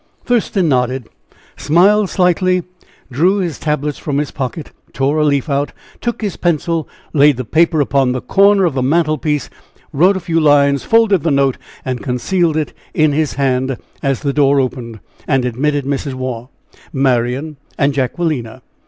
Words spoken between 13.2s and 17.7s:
hand as the door opened, and admitted Mrs. Waugh, Marian